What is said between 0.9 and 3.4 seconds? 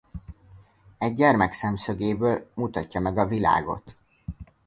Egy gyermek szemszögéből mutatja meg a